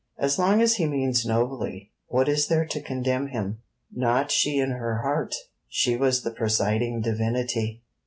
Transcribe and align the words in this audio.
As 0.17 0.39
long 0.39 0.63
as 0.63 0.77
he 0.77 0.87
means 0.87 1.27
nobly, 1.27 1.91
what 2.07 2.27
is 2.27 2.47
there 2.47 2.65
to 2.65 2.81
condemn 2.81 3.27
him? 3.27 3.61
Not 3.95 4.31
she 4.31 4.57
in 4.57 4.71
her 4.71 5.03
heart. 5.03 5.35
She 5.69 5.95
was 5.95 6.23
the 6.23 6.31
presiding 6.31 7.01
divinity. 7.01 7.83